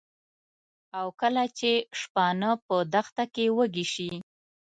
[1.21, 4.11] کله چې شپانه په دښته کې وږي شي.